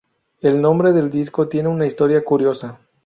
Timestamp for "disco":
1.11-1.47